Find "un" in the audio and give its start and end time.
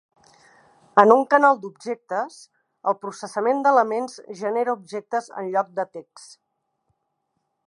1.15-1.19